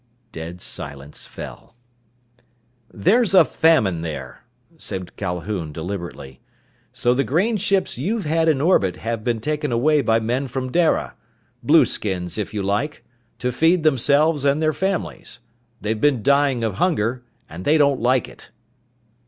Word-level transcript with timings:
Dead 0.31 0.61
silence 0.61 1.27
fell. 1.27 1.75
"There's 2.91 3.35
a 3.35 3.45
famine 3.45 4.01
there," 4.01 4.43
said 4.75 5.15
Calhoun 5.15 5.71
deliberately. 5.71 6.41
"So 6.91 7.13
the 7.13 7.23
grain 7.23 7.55
ships 7.57 7.99
you've 7.99 8.25
had 8.25 8.47
in 8.47 8.61
orbit 8.61 8.95
have 8.95 9.23
been 9.23 9.39
taken 9.39 9.71
away 9.71 10.01
by 10.01 10.19
men 10.19 10.47
from 10.47 10.71
Dara 10.71 11.13
blueskins 11.63 12.39
if 12.39 12.51
you 12.51 12.63
like 12.63 13.05
to 13.37 13.51
feed 13.51 13.83
themselves 13.83 14.43
and 14.43 14.59
their 14.59 14.73
families. 14.73 15.39
They've 15.81 16.01
been 16.01 16.23
dying 16.23 16.63
of 16.63 16.77
hunger 16.81 17.23
and 17.47 17.63
they 17.63 17.77
don't 17.77 18.01
like 18.01 18.27
it." 18.27 18.49